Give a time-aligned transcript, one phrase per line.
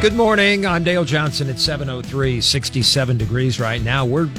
[0.00, 0.64] Good morning.
[0.64, 4.06] I'm Dale Johnson at 703, 67 degrees right now.
[4.06, 4.30] We're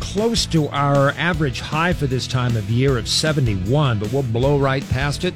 [0.00, 4.58] close to our average high for this time of year of 71, but we'll blow
[4.58, 5.34] right past it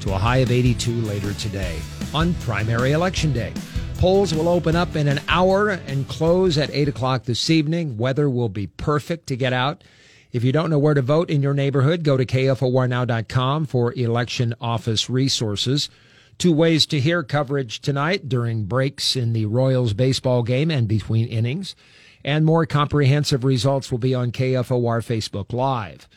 [0.00, 1.78] to a high of 82 later today
[2.12, 3.52] on primary election day.
[3.98, 7.96] Polls will open up in an hour and close at 8 o'clock this evening.
[7.96, 9.84] Weather will be perfect to get out.
[10.32, 14.54] If you don't know where to vote in your neighborhood, go to kfornow.com for election
[14.60, 15.88] office resources.
[16.38, 21.26] Two ways to hear coverage tonight during breaks in the Royals baseball game and between
[21.26, 21.76] innings.
[22.24, 26.08] And more comprehensive results will be on KFOR Facebook Live.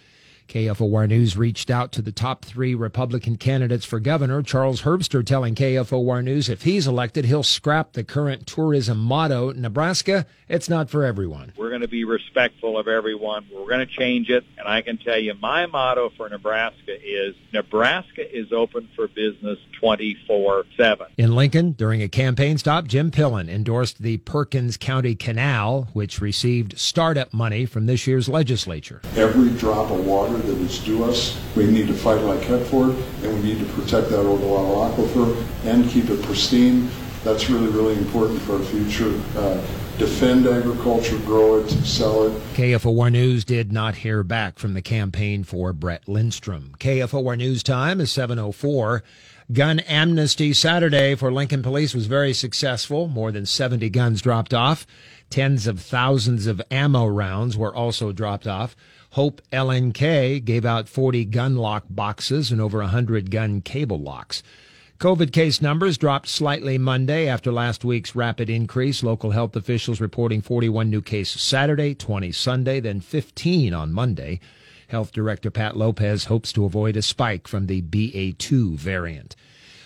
[0.48, 4.42] KFOR News reached out to the top three Republican candidates for governor.
[4.42, 10.26] Charles Herbster telling KFOR News if he's elected, he'll scrap the current tourism motto Nebraska,
[10.48, 11.52] it's not for everyone.
[11.58, 13.46] We're going to be respectful of everyone.
[13.54, 14.44] We're going to change it.
[14.58, 19.60] And I can tell you my motto for Nebraska is Nebraska is open for business
[19.80, 21.08] 24 7.
[21.18, 26.80] In Lincoln, during a campaign stop, Jim Pillen endorsed the Perkins County Canal, which received
[26.80, 29.02] startup money from this year's legislature.
[29.16, 32.90] Every drop of water that is due us, we need to fight like heck for
[32.90, 36.90] it, and we need to protect that Ogallala aquifer and keep it pristine.
[37.24, 39.14] That's really, really important for our future.
[39.36, 39.62] Uh,
[39.98, 42.32] defend agriculture, grow it, sell it.
[42.54, 46.76] KFOR News did not hear back from the campaign for Brett Lindstrom.
[46.80, 49.04] KFOR News time is 704.
[49.52, 53.08] Gun amnesty Saturday for Lincoln Police was very successful.
[53.08, 54.86] More than 70 guns dropped off.
[55.30, 58.76] Tens of thousands of ammo rounds were also dropped off.
[59.12, 64.44] Hope LNK gave out 40 gun lock boxes and over 100 gun cable locks.
[65.00, 69.04] COVID case numbers dropped slightly Monday after last week's rapid increase.
[69.04, 74.40] Local health officials reporting 41 new cases Saturday, 20 Sunday, then 15 on Monday.
[74.88, 79.36] Health Director Pat Lopez hopes to avoid a spike from the BA2 variant.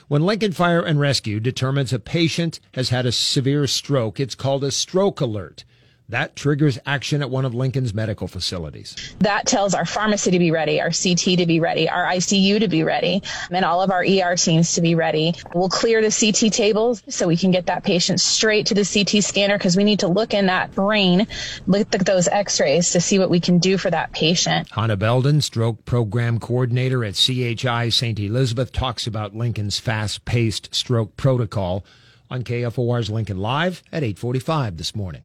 [0.07, 4.63] When Lincoln Fire and Rescue determines a patient has had a severe stroke, it's called
[4.63, 5.66] a stroke alert.
[6.11, 9.16] That triggers action at one of Lincoln's medical facilities.
[9.19, 12.67] That tells our pharmacy to be ready, our CT to be ready, our ICU to
[12.67, 15.33] be ready, and all of our ER teams to be ready.
[15.55, 19.23] We'll clear the CT tables so we can get that patient straight to the CT
[19.23, 21.27] scanner because we need to look in that brain,
[21.66, 24.69] look at those x-rays to see what we can do for that patient.
[24.72, 28.19] Hannah Belden, stroke program coordinator at CHI St.
[28.19, 31.85] Elizabeth, talks about Lincoln's fast-paced stroke protocol
[32.29, 35.23] on KFOR's Lincoln Live at 845 this morning.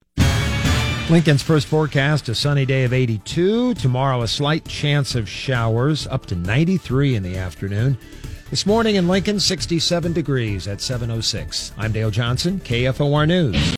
[1.09, 3.75] Lincoln's first forecast a sunny day of 82.
[3.75, 7.97] Tomorrow, a slight chance of showers up to 93 in the afternoon.
[8.51, 11.71] This morning in Lincoln, 67 degrees at 706.
[11.79, 13.73] I'm Dale Johnson, KFOR News.